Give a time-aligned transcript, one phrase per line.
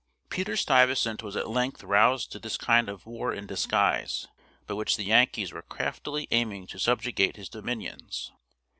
[0.31, 4.27] Peter Stuyvesant was at length roused to this kind of war in disguise,
[4.65, 8.31] by which the Yankees were craftily aiming to subjugate his dominions.